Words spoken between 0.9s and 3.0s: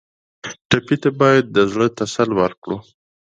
ته باید د زړه تسل ورکړو.